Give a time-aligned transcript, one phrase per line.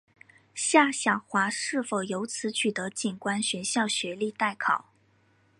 [0.55, 4.89] 夏晓华是否由此取得警官学校学历待考。